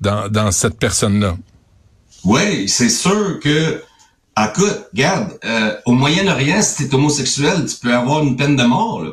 dans, 0.00 0.28
dans 0.28 0.50
cette 0.50 0.78
personne-là. 0.78 1.36
Oui, 2.24 2.68
c'est 2.68 2.88
sûr 2.88 3.38
que, 3.40 3.82
écoute, 4.38 4.88
regarde, 4.92 5.38
euh, 5.44 5.76
au 5.86 5.92
Moyen-Orient, 5.92 6.60
si 6.62 6.88
t'es 6.88 6.94
homosexuel, 6.94 7.66
tu 7.66 7.76
peux 7.76 7.94
avoir 7.94 8.22
une 8.22 8.36
peine 8.36 8.56
de 8.56 8.64
mort, 8.64 9.02
là. 9.02 9.10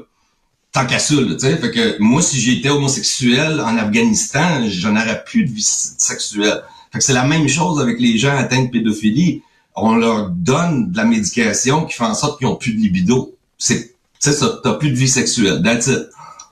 Tant 0.71 0.87
qu'à 0.87 0.97
ça, 0.97 1.13
tu 1.15 1.37
sais. 1.37 1.57
Fait 1.57 1.69
que 1.69 1.97
moi, 1.99 2.23
si 2.23 2.41
j'étais 2.41 2.69
homosexuel 2.69 3.61
en 3.61 3.77
Afghanistan, 3.77 4.63
j'en 4.67 4.95
aurais 4.95 5.23
plus 5.23 5.45
de 5.45 5.51
vie 5.51 5.61
sexuelle 5.61 6.63
c'est 6.99 7.13
la 7.13 7.25
même 7.25 7.47
chose 7.47 7.81
avec 7.81 7.99
les 7.99 8.17
gens 8.17 8.35
atteints 8.35 8.63
de 8.63 8.69
pédophilie. 8.69 9.41
On 9.75 9.95
leur 9.95 10.29
donne 10.29 10.91
de 10.91 10.97
la 10.97 11.05
médication 11.05 11.85
qui 11.85 11.95
fait 11.95 12.03
en 12.03 12.13
sorte 12.13 12.37
qu'ils 12.37 12.47
ont 12.47 12.55
plus 12.55 12.73
de 12.73 12.79
libido. 12.79 13.35
C'est, 13.57 13.95
ça, 14.19 14.33
t'as 14.63 14.73
plus 14.73 14.91
de 14.91 14.95
vie 14.95 15.09
sexuelle. 15.09 15.61
That's 15.63 15.87
it. 15.87 16.09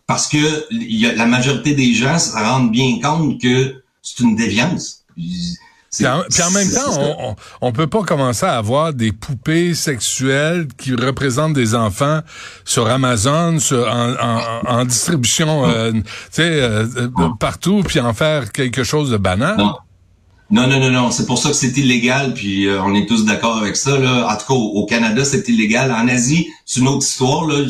Parce 0.07 0.27
que 0.27 0.65
y 0.71 1.05
a, 1.05 1.13
la 1.13 1.25
majorité 1.25 1.73
des 1.73 1.93
gens 1.93 2.17
se 2.17 2.33
rendent 2.33 2.71
bien 2.71 2.99
compte 3.01 3.39
que 3.39 3.81
c'est 4.01 4.19
une 4.23 4.35
déviance. 4.35 5.03
Puis 5.93 6.07
en, 6.07 6.51
même 6.51 6.71
temps, 6.71 7.17
on, 7.19 7.35
on, 7.59 7.71
peut 7.73 7.87
pas 7.87 8.01
commencer 8.03 8.45
à 8.45 8.57
avoir 8.57 8.93
des 8.93 9.11
poupées 9.11 9.73
sexuelles 9.75 10.67
qui 10.77 10.95
représentent 10.95 11.53
des 11.53 11.75
enfants 11.75 12.21
sur 12.63 12.87
Amazon, 12.87 13.59
sur, 13.59 13.89
en, 13.89 14.85
distribution, 14.85 15.65
euh, 15.65 15.91
tu 15.91 16.01
sais, 16.31 16.43
euh, 16.43 16.85
euh, 16.95 17.29
partout, 17.37 17.83
puis 17.85 17.99
en 17.99 18.13
faire 18.13 18.53
quelque 18.53 18.85
chose 18.85 19.11
de 19.11 19.17
banal. 19.17 19.57
Non, 19.57 19.75
non, 20.51 20.67
non, 20.67 20.91
non. 20.91 21.11
C'est 21.11 21.25
pour 21.25 21.37
ça 21.37 21.49
que 21.49 21.55
c'est 21.55 21.77
illégal, 21.77 22.33
puis 22.33 22.67
euh, 22.67 22.83
on 22.83 22.93
est 22.93 23.05
tous 23.05 23.23
d'accord 23.25 23.57
avec 23.57 23.77
ça. 23.77 23.97
Là. 23.97 24.27
En 24.27 24.37
tout 24.37 24.45
cas, 24.47 24.53
au, 24.53 24.85
Canada, 24.85 25.23
c'est 25.23 25.47
illégal. 25.47 25.91
En 25.91 26.07
Asie, 26.07 26.49
c'est 26.65 26.81
une 26.81 26.89
autre 26.89 27.05
histoire. 27.05 27.47
Là. 27.47 27.65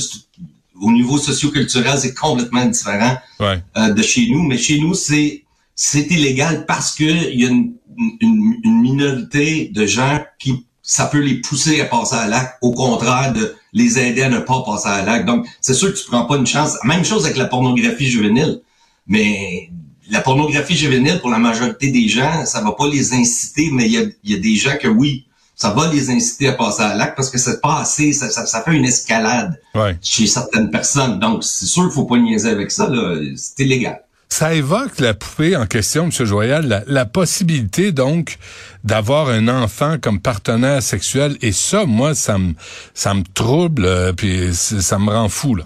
Au 0.81 0.91
niveau 0.91 1.19
socio-culturel, 1.19 1.99
c'est 1.99 2.15
complètement 2.15 2.65
différent 2.65 3.17
euh, 3.41 3.93
de 3.93 4.01
chez 4.01 4.27
nous. 4.29 4.41
Mais 4.43 4.57
chez 4.57 4.79
nous, 4.79 4.95
c'est 4.95 5.43
c'est 5.75 6.07
illégal 6.11 6.65
parce 6.65 6.93
que 6.93 7.03
il 7.03 7.39
y 7.39 7.45
a 7.45 7.49
une, 7.49 7.73
une, 8.19 8.81
minorité 8.81 9.71
de 9.73 9.85
gens 9.85 10.19
qui 10.39 10.65
ça 10.81 11.05
peut 11.05 11.19
les 11.19 11.35
pousser 11.35 11.81
à 11.81 11.85
passer 11.85 12.15
à 12.15 12.27
l'acte, 12.27 12.57
au 12.61 12.71
contraire 12.71 13.31
de 13.33 13.55
les 13.73 13.99
aider 13.99 14.23
à 14.23 14.29
ne 14.29 14.39
pas 14.39 14.63
passer 14.63 14.89
à 14.89 15.03
l'acte. 15.03 15.25
Donc, 15.25 15.45
c'est 15.61 15.73
sûr 15.73 15.93
que 15.93 15.97
tu 15.97 16.05
prends 16.05 16.25
pas 16.25 16.37
une 16.37 16.47
chance. 16.47 16.77
Même 16.83 17.05
chose 17.05 17.25
avec 17.25 17.37
la 17.37 17.45
pornographie 17.45 18.07
juvénile. 18.07 18.61
Mais 19.07 19.69
la 20.11 20.19
pornographie 20.19 20.75
juvénile, 20.75 21.19
pour 21.19 21.31
la 21.31 21.39
majorité 21.39 21.89
des 21.89 22.07
gens, 22.07 22.45
ça 22.45 22.61
va 22.61 22.73
pas 22.73 22.87
les 22.87 23.13
inciter, 23.13 23.69
mais 23.71 23.87
il 23.87 24.13
y 24.23 24.35
a, 24.35 24.39
des 24.39 24.55
gens 24.55 24.77
que 24.79 24.89
oui, 24.89 25.25
ça 25.55 25.71
va 25.71 25.91
les 25.91 26.09
inciter 26.09 26.49
à 26.49 26.53
passer 26.53 26.83
à 26.83 26.95
l'acte 26.95 27.15
parce 27.15 27.29
que 27.29 27.37
c'est 27.37 27.61
pas 27.61 27.79
assez, 27.79 28.11
ça, 28.11 28.29
ça, 28.29 28.61
fait 28.61 28.75
une 28.75 28.83
escalade 28.83 29.59
chez 30.01 30.27
certaines 30.27 30.69
personnes. 30.69 31.19
Donc, 31.19 31.45
c'est 31.45 31.65
sûr 31.65 31.83
qu'il 31.83 31.93
faut 31.93 32.05
pas 32.05 32.17
niaiser 32.17 32.49
avec 32.49 32.71
ça. 32.71 32.89
C'est 33.37 33.63
illégal. 33.63 34.01
Ça 34.27 34.53
évoque 34.53 34.99
la 34.99 35.13
poupée 35.13 35.55
en 35.55 35.65
question, 35.65 36.05
M. 36.05 36.25
Joyal, 36.25 36.83
la, 36.87 37.05
possibilité 37.05 37.91
donc 37.91 38.37
d'avoir 38.83 39.29
un 39.29 39.47
enfant 39.47 39.97
comme 40.01 40.19
partenaire 40.19 40.81
sexuel. 40.81 41.37
Et 41.41 41.51
ça, 41.51 41.85
moi, 41.85 42.15
ça 42.15 42.37
me 42.37 42.53
ça 42.93 43.13
me 43.13 43.23
trouble, 43.33 43.85
euh, 43.85 44.13
puis 44.13 44.53
ça 44.53 44.99
me 44.99 45.09
rend 45.09 45.27
fou 45.27 45.55
là. 45.55 45.65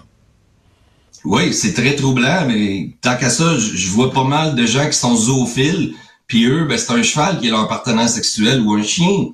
Oui, 1.26 1.52
c'est 1.52 1.74
très 1.74 1.94
troublant, 1.96 2.46
mais 2.46 2.90
tant 3.02 3.16
qu'à 3.16 3.30
ça, 3.30 3.58
je 3.58 3.88
vois 3.88 4.12
pas 4.12 4.24
mal 4.24 4.54
de 4.54 4.64
gens 4.64 4.86
qui 4.86 4.96
sont 4.96 5.16
zoophiles 5.16 5.94
puis 6.26 6.44
eux, 6.46 6.64
ben, 6.64 6.76
c'est 6.76 6.92
un 6.92 7.02
cheval 7.02 7.38
qui 7.38 7.46
est 7.46 7.50
leur 7.50 7.68
partenaire 7.68 8.08
sexuel 8.08 8.60
ou 8.60 8.74
un 8.74 8.82
chien. 8.82 9.28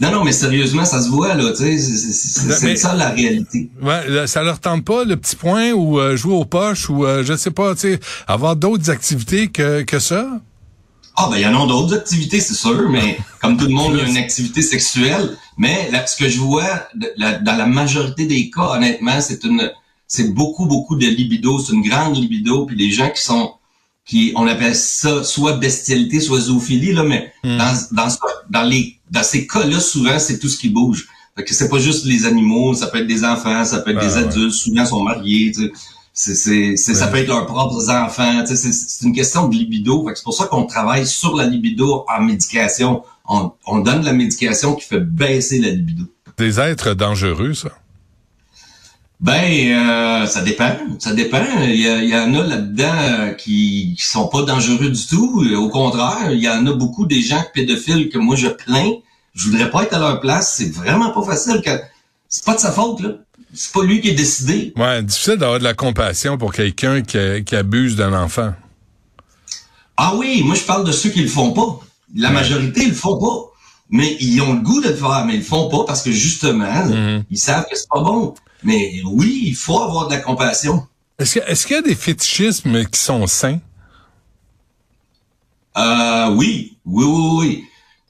non, 0.00 0.10
non, 0.10 0.24
mais 0.24 0.32
sérieusement, 0.32 0.84
ça 0.84 1.00
se 1.00 1.08
voit, 1.08 1.34
là, 1.34 1.50
tu 1.52 1.78
sais, 1.78 1.78
c'est 1.78 2.76
ça 2.76 2.94
la 2.94 3.10
réalité. 3.10 3.70
Ouais, 3.80 4.26
ça 4.26 4.42
leur 4.42 4.60
tente 4.60 4.84
pas 4.84 5.04
le 5.04 5.16
petit 5.16 5.36
point 5.36 5.72
ou 5.72 5.98
euh, 5.98 6.14
jouer 6.14 6.34
aux 6.34 6.44
poches 6.44 6.90
ou, 6.90 7.06
euh, 7.06 7.24
je 7.24 7.34
sais 7.34 7.50
pas, 7.50 7.74
tu 7.74 7.80
sais, 7.80 8.00
avoir 8.26 8.56
d'autres 8.56 8.90
activités 8.90 9.48
que, 9.48 9.82
que 9.82 9.98
ça? 9.98 10.28
Ah, 11.16 11.28
ben, 11.30 11.38
il 11.38 11.42
y 11.42 11.46
en 11.46 11.64
a 11.64 11.66
d'autres 11.66 11.94
activités, 11.94 12.40
c'est 12.40 12.54
sûr, 12.54 12.90
mais 12.90 13.16
comme 13.40 13.56
tout 13.56 13.64
le 13.64 13.72
monde, 13.72 13.94
il 13.94 14.00
y 14.00 14.02
a 14.02 14.08
une 14.08 14.18
activité 14.18 14.60
sexuelle. 14.60 15.38
Mais 15.56 15.90
là, 15.90 16.06
ce 16.06 16.18
que 16.18 16.28
je 16.28 16.40
vois, 16.40 16.88
dans 17.16 17.56
la 17.56 17.66
majorité 17.66 18.26
des 18.26 18.50
cas, 18.50 18.74
honnêtement, 18.74 19.18
c'est 19.22 19.42
une, 19.44 19.72
c'est 20.08 20.32
beaucoup, 20.34 20.66
beaucoup 20.66 20.96
de 20.96 21.06
libido, 21.06 21.58
c'est 21.58 21.72
une 21.72 21.82
grande 21.82 22.16
libido, 22.16 22.66
puis 22.66 22.76
les 22.76 22.90
gens 22.90 23.10
qui 23.10 23.22
sont 23.22 23.52
qui 24.04 24.32
on 24.36 24.46
appelle 24.46 24.76
ça 24.76 25.24
soit 25.24 25.54
bestialité, 25.54 26.20
soit 26.20 26.40
zoophilie 26.40 26.92
là, 26.92 27.02
mais 27.02 27.32
hmm. 27.42 27.58
dans 27.58 27.74
dans 27.92 28.08
dans 28.50 28.62
les 28.62 29.00
dans 29.10 29.24
ces 29.24 29.46
cas-là 29.46 29.80
souvent 29.80 30.18
c'est 30.18 30.38
tout 30.38 30.48
ce 30.48 30.58
qui 30.58 30.68
bouge. 30.68 31.08
Fait 31.36 31.44
que 31.44 31.52
c'est 31.52 31.68
pas 31.68 31.78
juste 31.78 32.06
les 32.06 32.24
animaux, 32.24 32.72
ça 32.72 32.86
peut 32.86 32.98
être 32.98 33.06
des 33.06 33.24
enfants, 33.24 33.64
ça 33.64 33.80
peut 33.80 33.90
être 33.90 34.00
des 34.00 34.16
adultes, 34.16 34.54
souvent 34.54 34.86
sont 34.86 35.02
mariés, 35.02 35.52
tu 35.54 35.64
sais. 35.64 35.72
C'est, 36.18 36.34
c'est, 36.34 36.76
c'est 36.76 36.94
ça 36.94 37.08
peut 37.08 37.18
être 37.18 37.28
leurs 37.28 37.44
propres 37.44 37.90
enfants, 37.90 38.42
tu 38.42 38.56
sais, 38.56 38.72
c'est, 38.72 39.04
une 39.04 39.12
question 39.12 39.48
de 39.48 39.54
libido. 39.54 40.02
Fait 40.06 40.12
que 40.12 40.18
c'est 40.18 40.24
pour 40.24 40.32
ça 40.32 40.46
qu'on 40.46 40.64
travaille 40.64 41.06
sur 41.06 41.36
la 41.36 41.44
libido 41.44 42.06
en 42.08 42.22
médication. 42.22 43.02
On, 43.28 43.52
on 43.66 43.80
donne 43.80 44.02
la 44.02 44.14
médication 44.14 44.74
qui 44.76 44.86
fait 44.86 45.00
baisser 45.00 45.58
la 45.58 45.68
libido. 45.68 46.04
Des 46.38 46.58
êtres 46.58 46.94
dangereux, 46.94 47.52
ça. 47.52 47.68
Ben, 49.18 49.42
euh, 49.42 50.26
ça 50.26 50.42
dépend. 50.42 50.76
Ça 50.98 51.14
dépend. 51.14 51.44
Il 51.62 51.80
y, 51.80 52.16
en 52.16 52.34
a 52.34 52.46
là-dedans 52.46 52.94
euh, 52.98 53.32
qui, 53.32 53.94
qui 53.96 54.04
sont 54.04 54.28
pas 54.28 54.42
dangereux 54.42 54.90
du 54.90 55.06
tout. 55.06 55.42
Au 55.56 55.68
contraire, 55.68 56.30
il 56.32 56.40
y 56.40 56.48
en 56.48 56.66
a 56.66 56.72
beaucoup 56.72 57.06
des 57.06 57.22
gens 57.22 57.42
pédophiles 57.54 58.10
que 58.10 58.18
moi 58.18 58.36
je 58.36 58.48
plains. 58.48 58.92
Je 59.34 59.48
voudrais 59.48 59.70
pas 59.70 59.84
être 59.84 59.94
à 59.94 59.98
leur 59.98 60.20
place. 60.20 60.54
C'est 60.56 60.72
vraiment 60.72 61.10
pas 61.10 61.22
facile. 61.22 61.62
Que... 61.64 61.70
C'est 62.28 62.44
pas 62.44 62.54
de 62.54 62.60
sa 62.60 62.72
faute, 62.72 63.00
là. 63.00 63.10
C'est 63.54 63.72
pas 63.72 63.82
lui 63.82 64.02
qui 64.02 64.10
est 64.10 64.14
décidé. 64.14 64.74
Ouais, 64.76 65.02
difficile 65.02 65.36
d'avoir 65.36 65.58
de 65.58 65.64
la 65.64 65.72
compassion 65.72 66.36
pour 66.36 66.52
quelqu'un 66.52 67.00
qui, 67.00 67.56
abuse 67.56 67.96
d'un 67.96 68.12
enfant. 68.12 68.52
Ah 69.96 70.14
oui, 70.16 70.42
moi 70.44 70.54
je 70.54 70.62
parle 70.62 70.84
de 70.84 70.92
ceux 70.92 71.08
qui 71.08 71.22
le 71.22 71.28
font 71.28 71.52
pas. 71.52 71.80
La 72.14 72.28
majorité, 72.30 72.82
ils 72.82 72.90
le 72.90 72.94
font 72.94 73.18
pas. 73.18 73.52
Mais 73.88 74.16
ils 74.20 74.40
ont 74.42 74.52
le 74.52 74.60
goût 74.60 74.82
de 74.82 74.88
le 74.88 74.94
faire, 74.94 75.24
mais 75.26 75.34
ils 75.34 75.38
le 75.38 75.44
font 75.44 75.70
pas 75.70 75.84
parce 75.86 76.02
que 76.02 76.10
justement, 76.10 76.66
mm-hmm. 76.66 77.22
ils 77.30 77.38
savent 77.38 77.66
que 77.70 77.76
c'est 77.76 77.88
pas 77.88 78.02
bon. 78.02 78.34
Mais 78.66 79.00
oui, 79.04 79.44
il 79.46 79.54
faut 79.54 79.80
avoir 79.80 80.08
de 80.08 80.14
la 80.14 80.20
compassion. 80.20 80.86
Est-ce 81.18 81.66
qu'il 81.66 81.76
y 81.76 81.78
a 81.78 81.82
des 81.82 81.94
fétichismes 81.94 82.84
qui 82.84 83.00
sont 83.00 83.26
sains? 83.28 83.60
Euh, 85.78 86.30
oui, 86.30 86.76
oui, 86.84 87.04
oui, 87.04 87.30
oui. 87.38 87.64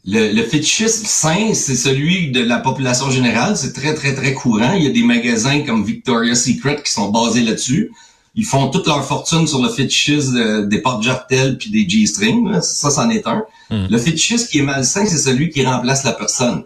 Le, 0.07 0.33
le 0.33 0.43
fétichisme 0.45 1.05
sain, 1.05 1.53
c'est 1.53 1.77
celui 1.77 2.31
de 2.31 2.41
la 2.41 2.59
population 2.59 3.11
générale. 3.11 3.57
C'est 3.57 3.75
très, 3.75 3.95
très, 3.95 4.15
très 4.15 4.33
courant. 4.33 4.73
Il 4.73 4.85
y 4.85 4.87
a 4.87 4.91
des 4.91 5.03
magasins 5.03 5.61
comme 5.61 5.85
Victoria's 5.85 6.45
Secret 6.45 6.83
qui 6.83 6.91
sont 6.91 7.11
basés 7.11 7.43
là-dessus. 7.43 7.93
Ils 8.35 8.47
font 8.47 8.69
toute 8.69 8.87
leur 8.87 9.05
fortune 9.05 9.47
sur 9.47 9.63
le 9.63 9.69
fétichisme 9.69 10.69
des 10.69 10.81
porte-jartelles 10.81 11.59
puis 11.59 11.71
des 11.71 11.89
G-strings. 11.89 12.63
Ça, 12.63 12.91
c'en 12.91 13.11
est 13.11 13.27
un. 13.27 13.45
Hmm. 13.71 13.87
Le 13.91 13.99
fétichisme 13.99 14.49
qui 14.49 14.59
est 14.61 14.63
malsain, 14.63 15.05
c'est 15.07 15.19
celui 15.19 15.51
qui 15.51 15.65
remplace 15.65 16.05
la 16.05 16.13
personne. 16.13 16.65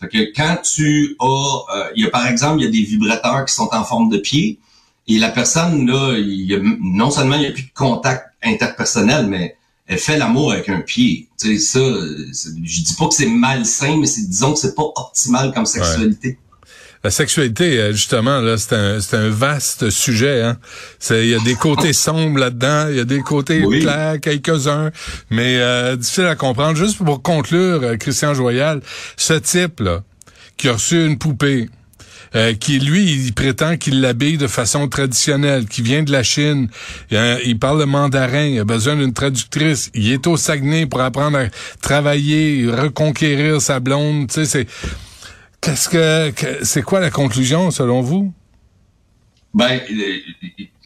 Fait 0.00 0.08
que 0.08 0.36
quand 0.36 0.58
tu 0.62 1.16
as, 1.20 1.24
euh, 1.24 1.90
il 1.96 2.04
y 2.04 2.06
a 2.06 2.10
par 2.10 2.26
exemple, 2.26 2.60
il 2.60 2.64
y 2.64 2.68
a 2.68 2.70
des 2.70 2.82
vibrateurs 2.82 3.44
qui 3.44 3.54
sont 3.54 3.68
en 3.72 3.84
forme 3.84 4.08
de 4.08 4.18
pied 4.18 4.58
et 5.06 5.18
la 5.18 5.30
personne 5.30 5.86
là, 5.86 6.16
il 6.18 6.44
y 6.44 6.54
a, 6.54 6.58
non 6.60 7.10
seulement 7.10 7.36
il 7.36 7.42
n'y 7.42 7.46
a 7.46 7.52
plus 7.52 7.64
de 7.64 7.74
contact 7.74 8.26
interpersonnel, 8.42 9.26
mais 9.26 9.56
elle 9.86 9.98
fait 9.98 10.16
l'amour 10.16 10.52
avec 10.52 10.68
un 10.68 10.80
pied. 10.80 11.28
Tu 11.38 11.58
sais 11.58 11.78
ça, 11.78 11.80
je 11.80 12.82
dis 12.82 12.94
pas 12.98 13.08
que 13.08 13.14
c'est 13.14 13.26
malsain, 13.26 13.96
mais 13.98 14.06
c'est 14.06 14.26
disons 14.26 14.54
que 14.54 14.58
c'est 14.58 14.74
pas 14.74 14.90
optimal 14.96 15.52
comme 15.52 15.66
sexualité. 15.66 16.38
La 17.04 17.10
sexualité, 17.10 17.78
euh, 17.78 17.92
justement, 17.92 18.40
là, 18.40 18.56
c'est 18.56 18.74
un, 18.74 18.98
c'est 18.98 19.18
un 19.18 19.28
vaste 19.28 19.90
sujet. 19.90 20.40
Hein? 20.40 20.56
Il 21.10 21.26
y 21.26 21.34
a 21.34 21.38
des 21.40 21.54
côtés 21.54 21.92
sombres 21.92 22.38
là-dedans, 22.38 22.86
il 22.88 22.96
y 22.96 23.00
a 23.00 23.04
des 23.04 23.20
côtés 23.20 23.62
clairs, 23.62 24.18
quelques-uns, 24.22 24.90
mais 25.28 25.58
euh, 25.58 25.96
difficile 25.96 26.24
à 26.24 26.34
comprendre. 26.34 26.76
Juste 26.76 26.96
pour 26.96 27.20
conclure, 27.20 27.82
euh, 27.82 27.96
Christian 27.98 28.32
Joyal, 28.32 28.80
ce 29.18 29.34
type-là, 29.34 30.02
qui 30.56 30.70
a 30.70 30.72
reçu 30.72 31.04
une 31.04 31.18
poupée, 31.18 31.68
qui 32.58 32.80
lui, 32.80 33.12
il 33.12 33.32
prétend 33.32 33.76
qu'il 33.76 34.00
l'habille 34.00 34.38
de 34.38 34.48
façon 34.48 34.88
traditionnelle, 34.88 35.66
qui 35.66 35.82
vient 35.82 36.02
de 36.02 36.10
la 36.10 36.24
Chine, 36.24 36.68
il 37.12 37.58
parle 37.60 37.78
le 37.78 37.86
mandarin, 37.86 38.46
il 38.46 38.58
a 38.58 38.64
besoin 38.64 38.96
d'une 38.96 39.12
traductrice, 39.12 39.92
il 39.94 40.10
est 40.10 40.26
au 40.26 40.36
Saguenay 40.36 40.86
pour 40.86 41.00
apprendre 41.00 41.38
à 41.38 41.44
travailler, 41.80 42.66
reconquérir 42.68 43.60
sa 43.60 43.78
blonde, 43.78 44.26
tu 44.26 44.44
sais, 44.44 44.46
c'est 44.46 44.66
Qu'est-ce 45.64 45.88
que, 45.88 46.64
c'est 46.64 46.82
quoi 46.82 47.00
la 47.00 47.10
conclusion 47.10 47.70
selon 47.70 48.02
vous? 48.02 48.32
Ben, 49.54 49.80
euh, 49.90 50.18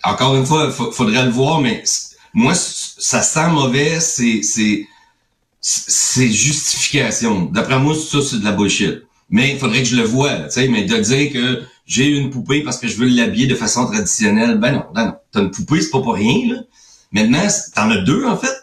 encore 0.04 0.36
une 0.36 0.46
fois, 0.46 0.70
faudrait 0.70 1.24
le 1.24 1.30
voir, 1.30 1.60
mais 1.60 1.82
moi, 2.32 2.54
ça 2.54 3.22
sent 3.22 3.48
mauvais, 3.48 3.98
c'est, 3.98 4.42
c'est, 4.42 4.86
c'est 5.60 6.28
justification. 6.28 7.46
D'après 7.46 7.78
moi, 7.78 7.94
ça, 7.94 8.18
c'est 8.22 8.38
de 8.38 8.44
la 8.44 8.52
bullshit. 8.52 9.02
Mais 9.30 9.52
il 9.52 9.58
faudrait 9.58 9.82
que 9.82 9.88
je 9.88 9.96
le 9.96 10.04
vois, 10.04 10.34
tu 10.44 10.50
sais, 10.52 10.68
mais 10.68 10.84
de 10.84 10.96
dire 10.96 11.32
que 11.32 11.62
j'ai 11.84 12.06
une 12.06 12.30
poupée 12.30 12.62
parce 12.62 12.78
que 12.78 12.86
je 12.86 12.96
veux 12.96 13.08
l'habiller 13.08 13.46
de 13.46 13.54
façon 13.54 13.84
traditionnelle, 13.86 14.58
ben 14.58 14.72
non, 14.72 14.84
ben 14.94 15.06
non. 15.06 15.14
T'as 15.32 15.40
une 15.40 15.50
poupée, 15.50 15.80
c'est 15.80 15.90
pas 15.90 16.00
pour 16.00 16.14
rien, 16.14 16.54
là. 16.54 16.60
Maintenant, 17.12 17.46
t'en 17.74 17.90
as 17.90 17.98
deux, 17.98 18.24
en 18.26 18.36
fait? 18.36 18.54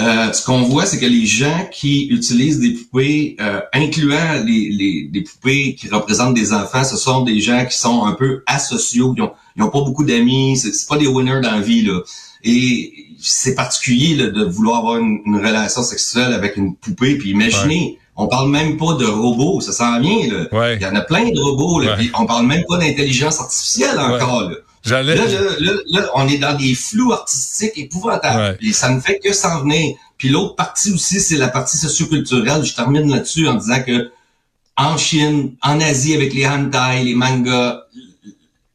Euh, 0.00 0.32
ce 0.32 0.44
qu'on 0.44 0.62
voit, 0.62 0.86
c'est 0.86 1.00
que 1.00 1.06
les 1.06 1.26
gens 1.26 1.66
qui 1.72 2.06
utilisent 2.06 2.60
des 2.60 2.70
poupées, 2.70 3.36
euh, 3.40 3.60
incluant 3.72 4.44
les, 4.44 5.08
les, 5.12 5.22
poupées 5.22 5.74
qui 5.74 5.88
représentent 5.88 6.34
des 6.34 6.52
enfants, 6.52 6.84
ce 6.84 6.96
sont 6.96 7.22
des 7.22 7.40
gens 7.40 7.64
qui 7.66 7.76
sont 7.76 8.04
un 8.04 8.12
peu 8.12 8.44
asociaux, 8.46 9.12
qui 9.14 9.22
ont, 9.22 9.32
pas 9.56 9.80
beaucoup 9.80 10.04
d'amis, 10.04 10.56
c'est 10.56 10.88
pas 10.88 10.98
des 10.98 11.08
winners 11.08 11.40
dans 11.40 11.50
la 11.50 11.60
vie. 11.60 11.82
Là. 11.82 12.00
Et 12.44 13.06
c'est 13.20 13.56
particulier 13.56 14.14
de 14.14 14.44
vouloir 14.44 14.78
avoir 14.78 14.98
une, 14.98 15.20
relation 15.26 15.82
sexuelle 15.82 16.32
avec 16.32 16.56
une 16.56 16.76
poupée. 16.76 17.18
Puis 17.18 17.30
imaginez, 17.30 17.98
on 18.14 18.28
parle 18.28 18.50
même 18.50 18.76
pas 18.76 18.94
de 18.94 19.04
robots, 19.04 19.60
ça 19.60 19.72
sent 19.72 20.00
bien. 20.00 20.28
Là. 20.32 20.74
Il 20.76 20.82
y 20.82 20.86
en 20.86 20.94
a 20.94 21.00
plein 21.00 21.28
de 21.28 21.40
robots. 21.40 21.80
Là, 21.80 21.96
puis 21.96 22.12
on 22.16 22.24
parle 22.24 22.46
même 22.46 22.62
pas 22.68 22.78
d'intelligence 22.78 23.40
artificielle 23.40 23.98
encore. 23.98 24.48
Là. 24.48 24.56
Là, 25.14 25.72
là, 25.86 26.10
on 26.14 26.28
est 26.28 26.38
dans 26.38 26.56
des 26.56 26.74
flous 26.74 27.12
artistiques 27.12 27.72
épouvantables. 27.76 28.58
Et 28.60 28.72
ça 28.72 28.90
ne 28.90 29.00
fait 29.00 29.18
que 29.18 29.32
s'en 29.32 29.60
venir. 29.60 29.96
Puis 30.16 30.28
l'autre 30.28 30.56
partie 30.56 30.92
aussi, 30.92 31.20
c'est 31.20 31.36
la 31.36 31.48
partie 31.48 31.78
socioculturelle. 31.78 32.64
Je 32.64 32.74
termine 32.74 33.10
là-dessus 33.10 33.46
en 33.46 33.54
disant 33.54 33.82
que 33.82 34.10
en 34.76 34.96
Chine, 34.96 35.56
en 35.62 35.80
Asie, 35.80 36.14
avec 36.14 36.32
les 36.34 36.46
hentai, 36.46 37.02
les 37.04 37.14
mangas, 37.14 37.82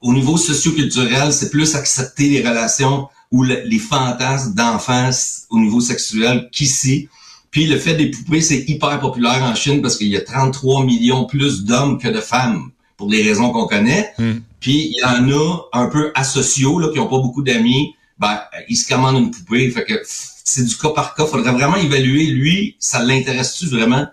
au 0.01 0.13
niveau 0.13 0.38
socioculturel, 0.38 1.32
c'est 1.32 1.50
plus 1.50 1.75
accepter 1.75 2.27
les 2.27 2.48
relations 2.48 3.08
ou 3.32 3.43
les 3.43 3.79
fantasmes 3.79 4.53
d'enfance 4.53 5.43
au 5.50 5.60
niveau 5.60 5.79
sexuel 5.79 6.50
qu'ici. 6.51 7.08
Puis 7.51 7.67
le 7.67 7.77
fait 7.77 7.96
des 7.96 8.12
poupées, 8.12 8.41
c'est 8.41 8.65
hyper 8.67 9.00
populaire 9.00 9.41
en 9.43 9.55
Chine 9.55 9.82
parce 9.82 9.96
qu'il 9.96 10.08
y 10.08 10.17
a 10.17 10.22
33 10.22 10.86
millions 10.86 11.25
plus 11.25 11.63
d'hommes 11.63 12.00
que 12.00 12.08
de 12.10 12.20
femmes, 12.20 12.72
pour 12.98 13.10
des 13.10 13.22
raisons 13.22 13.52
qu'on 13.52 13.68
connaît. 13.68 14.14
Hmm. 14.18 14.40
Puis 14.60 14.94
il 14.94 15.00
y 15.00 15.04
en 15.04 15.30
a 15.30 15.70
un 15.74 15.88
peu 15.88 16.12
asociaux 16.16 16.80
là, 16.80 16.90
qui 16.92 17.00
ont 17.00 17.08
pas 17.08 17.20
beaucoup 17.20 17.44
d'amis. 17.44 17.96
Ben, 18.20 18.40
ils 18.70 18.78
se 18.78 18.88
commandent 18.88 19.18
une 19.18 19.32
poupée. 19.32 19.70
Fait 19.72 19.84
que 19.84 20.02
c'est 20.06 20.66
du 20.66 20.76
cas 20.78 20.90
par 20.90 21.16
cas. 21.16 21.26
Faudrait 21.26 21.52
vraiment 21.52 21.76
évaluer, 21.76 22.28
lui, 22.28 22.76
ça 22.80 23.04
l'intéresse-tu 23.04 23.68
vraiment? 23.68 24.08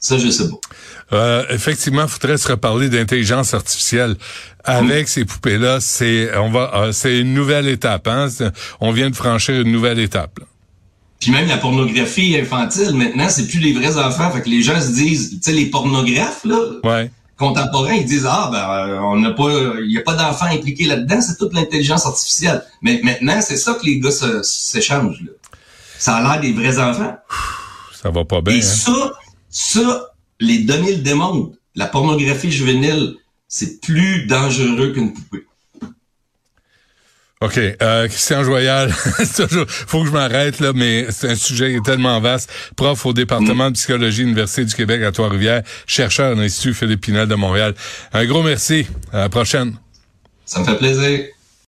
Ça, 0.00 0.18
je 0.18 0.28
sais 0.30 0.48
pas. 0.48 0.56
Euh, 1.12 1.44
effectivement, 1.50 2.02
il 2.02 2.08
faudrait 2.08 2.38
se 2.38 2.48
reparler 2.48 2.88
d'intelligence 2.88 3.52
artificielle. 3.54 4.16
Avec 4.64 5.08
ces 5.08 5.24
poupées-là, 5.24 5.80
c'est 5.80 6.34
on 6.36 6.50
va 6.50 6.72
euh, 6.74 6.92
c'est 6.92 7.18
une 7.18 7.34
nouvelle 7.34 7.68
étape. 7.68 8.08
Hein? 8.08 8.28
On 8.80 8.92
vient 8.92 9.10
de 9.10 9.16
franchir 9.16 9.60
une 9.60 9.72
nouvelle 9.72 9.98
étape. 9.98 10.40
Puis 11.20 11.30
même 11.30 11.48
la 11.48 11.58
pornographie 11.58 12.36
infantile, 12.36 12.94
maintenant, 12.94 13.28
c'est 13.28 13.46
plus 13.46 13.58
les 13.58 13.72
vrais 13.72 13.98
enfants. 13.98 14.30
Fait 14.30 14.42
que 14.42 14.48
les 14.48 14.62
gens 14.62 14.80
se 14.80 14.92
disent, 14.92 15.30
tu 15.30 15.38
sais, 15.42 15.52
les 15.52 15.66
pornographes, 15.66 16.44
là. 16.44 16.58
Ouais 16.82 17.10
contemporains, 17.48 17.94
ils 17.94 18.04
disent 18.04 18.26
ah 18.28 18.48
ben 18.50 18.70
euh, 18.70 19.00
on 19.00 19.16
n'a 19.16 19.30
pas, 19.30 19.50
il 19.80 19.92
y 19.92 19.98
a 19.98 20.02
pas 20.02 20.14
d'enfants 20.14 20.46
impliqués 20.46 20.86
là-dedans, 20.86 21.20
c'est 21.20 21.36
toute 21.36 21.54
l'intelligence 21.54 22.06
artificielle. 22.06 22.62
Mais 22.82 23.00
maintenant, 23.02 23.40
c'est 23.40 23.56
ça 23.56 23.74
que 23.74 23.84
les 23.84 24.00
gars 24.00 24.10
s'échangent. 24.42 25.24
Ça 25.98 26.16
a 26.16 26.22
l'air 26.22 26.40
des 26.40 26.52
vrais 26.52 26.78
enfants. 26.78 27.16
Ça 28.02 28.10
va 28.10 28.24
pas 28.24 28.40
bien. 28.40 28.54
Et 28.54 28.58
hein. 28.58 28.62
ça, 28.62 29.12
ça, 29.48 30.10
les 30.40 30.58
données 30.58 30.96
le 30.96 31.02
démontrent. 31.02 31.56
La 31.76 31.86
pornographie 31.86 32.52
juvénile, 32.52 33.16
c'est 33.48 33.80
plus 33.80 34.26
dangereux 34.26 34.92
qu'une 34.92 35.12
poupée. 35.12 35.44
OK. 37.44 37.58
Euh, 37.58 38.08
Christian 38.08 38.42
Joyal, 38.42 38.90
faut 38.92 40.00
que 40.00 40.06
je 40.06 40.12
m'arrête 40.12 40.60
là, 40.60 40.72
mais 40.74 41.06
c'est 41.10 41.30
un 41.30 41.34
sujet 41.34 41.76
tellement 41.84 42.18
vaste. 42.18 42.50
Prof 42.74 43.04
au 43.04 43.12
département 43.12 43.70
de 43.70 43.74
psychologie 43.74 44.22
Université 44.22 44.64
du 44.64 44.74
Québec 44.74 45.02
à 45.02 45.12
Trois-Rivières, 45.12 45.62
chercheur 45.86 46.32
à 46.32 46.40
l'Institut 46.40 46.72
Philippe 46.72 47.10
de 47.10 47.34
Montréal. 47.34 47.74
Un 48.14 48.24
gros 48.24 48.42
merci. 48.42 48.86
À 49.12 49.18
la 49.18 49.28
prochaine. 49.28 49.76
Ça 50.46 50.60
me 50.60 50.64
fait 50.64 50.78
plaisir. 50.78 51.26